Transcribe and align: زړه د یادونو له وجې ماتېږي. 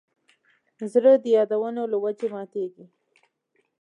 زړه 0.93 1.11
د 1.23 1.25
یادونو 1.37 1.81
له 1.91 1.97
وجې 2.03 2.27
ماتېږي. 2.33 2.85